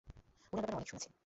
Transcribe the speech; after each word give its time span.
উনার 0.53 0.63
ব্যাপারে 0.63 0.77
অনেক 0.77 0.87
শুনেছি। 0.89 1.09